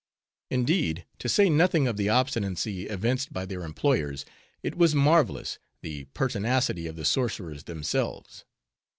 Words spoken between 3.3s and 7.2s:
by their employers, it was marvelous, the pertinacity of the